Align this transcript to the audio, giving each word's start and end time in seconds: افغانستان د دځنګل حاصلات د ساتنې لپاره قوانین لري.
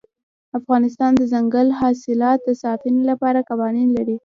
افغانستان 0.59 1.11
د 1.15 1.19
دځنګل 1.21 1.67
حاصلات 1.79 2.39
د 2.43 2.49
ساتنې 2.63 3.01
لپاره 3.11 3.45
قوانین 3.49 3.89
لري. 3.97 4.15